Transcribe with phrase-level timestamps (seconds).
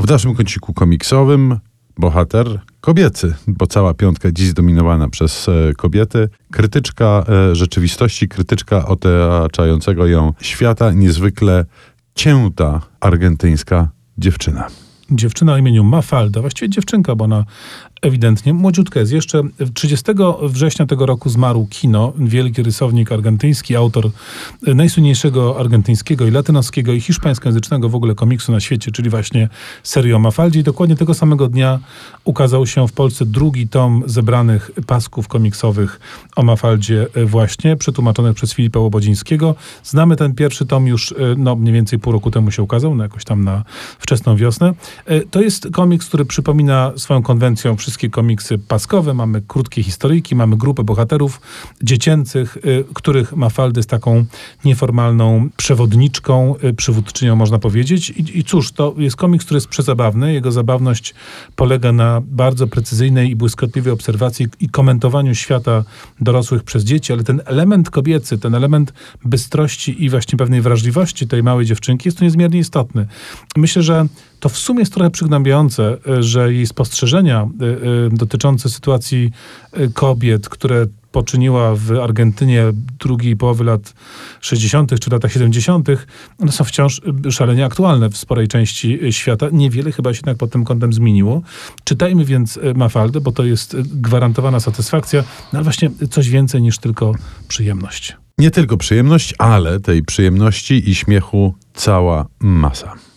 [0.00, 1.58] W naszym kąciku komiksowym
[1.98, 6.28] bohater kobiecy, bo cała piątka dziś zdominowana przez e, kobiety.
[6.50, 11.64] Krytyczka e, rzeczywistości, krytyczka otaczającego ją świata, niezwykle
[12.14, 14.66] cięta argentyńska dziewczyna.
[15.10, 17.44] Dziewczyna o imieniu Mafalda, właściwie dziewczynka, bo ona
[18.02, 19.12] ewidentnie młodziutka jest.
[19.12, 19.42] Jeszcze
[19.74, 20.12] 30
[20.42, 24.10] września tego roku zmarł Kino, wielki rysownik argentyński, autor
[24.62, 29.48] najsłynniejszego argentyńskiego i latynoskiego i hiszpańskojęzycznego w ogóle komiksu na świecie, czyli właśnie
[29.82, 30.60] serii o Mafaldzie.
[30.60, 31.78] I dokładnie tego samego dnia
[32.24, 36.00] ukazał się w Polsce drugi tom zebranych pasków komiksowych
[36.36, 39.54] o Mafaldzie właśnie, przetłumaczonych przez Filipa Łobodzińskiego.
[39.84, 43.24] Znamy ten pierwszy tom już, no mniej więcej pół roku temu się ukazał, no jakoś
[43.24, 43.64] tam na
[43.98, 44.74] wczesną wiosnę.
[45.30, 50.84] To jest komiks, który przypomina swoją konwencją wszystkie komiksy paskowe, mamy krótkie historyjki, mamy grupę
[50.84, 51.40] bohaterów
[51.82, 54.24] dziecięcych, y, których Mafalda jest taką
[54.64, 58.10] nieformalną przewodniczką, y, przywódczynią, można powiedzieć.
[58.10, 60.32] I, I cóż, to jest komiks, który jest przezabawny.
[60.32, 61.14] Jego zabawność
[61.56, 65.84] polega na bardzo precyzyjnej i błyskotliwej obserwacji i komentowaniu świata
[66.20, 68.92] dorosłych przez dzieci, ale ten element kobiecy, ten element
[69.24, 73.06] bystrości i właśnie pewnej wrażliwości tej małej dziewczynki jest tu niezmiernie istotny.
[73.56, 74.06] Myślę, że
[74.40, 77.48] to w sumie jest trochę przygnębiające, y, że jej spostrzeżenia
[78.12, 79.30] dotyczące sytuacji
[79.94, 82.64] kobiet, które poczyniła w Argentynie
[83.00, 83.94] drugiej połowy lat
[84.40, 85.00] 60.
[85.00, 85.88] czy latach 70.,
[86.38, 89.46] one są wciąż szalenie aktualne w sporej części świata.
[89.52, 91.42] Niewiele chyba się jednak pod tym kątem zmieniło.
[91.84, 97.14] Czytajmy więc Mafaldę, bo to jest gwarantowana satysfakcja, no ale właśnie coś więcej niż tylko
[97.48, 98.16] przyjemność.
[98.38, 103.09] Nie tylko przyjemność, ale tej przyjemności i śmiechu cała masa.